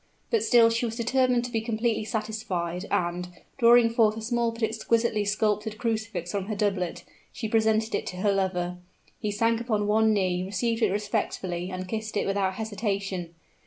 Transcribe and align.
But 0.31 0.41
still 0.41 0.71
she 0.71 0.87
was 0.87 0.95
determined 0.95 1.45
to 1.45 1.51
be 1.51 1.61
completely 1.61 2.05
satisfied; 2.05 2.87
and, 2.89 3.27
drawing 3.59 3.91
forth 3.91 4.17
a 4.17 4.21
small 4.23 4.49
but 4.51 4.63
exquisitely 4.63 5.23
sculptured 5.25 5.77
crucifix 5.77 6.31
from 6.31 6.45
her 6.47 6.55
doublet, 6.55 7.03
she 7.31 7.47
presented 7.47 7.93
it 7.93 8.07
to 8.07 8.17
her 8.17 8.31
lover. 8.31 8.77
He 9.19 9.29
sank 9.29 9.61
upon 9.61 9.85
one 9.85 10.11
knee, 10.11 10.43
received 10.43 10.81
it 10.81 10.89
respectfully, 10.89 11.69
and 11.69 11.87
kissed 11.87 12.17
it 12.17 12.25
without 12.25 12.55
hesitation. 12.55 13.35